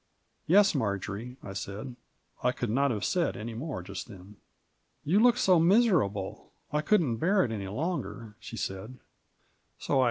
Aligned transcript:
"Yes, 0.47 0.73
Marjory," 0.73 1.37
I 1.43 1.53
said; 1.53 1.95
I 2.43 2.53
could 2.53 2.71
not 2.71 2.89
have 2.89 3.05
said 3.05 3.37
any 3.37 3.53
more 3.53 3.83
just 3.83 4.07
then. 4.07 4.37
"You 5.03 5.19
look 5.19 5.37
so 5.37 5.59
miserable, 5.59 6.51
I 6.73 6.81
couldn't 6.81 7.17
bear 7.17 7.45
it 7.45 7.51
any 7.51 7.67
longer," 7.67 8.33
she 8.39 8.57
said, 8.57 8.97
"so 9.77 9.99
I 9.99 9.99